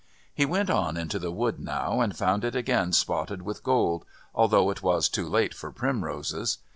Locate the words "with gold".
3.43-4.03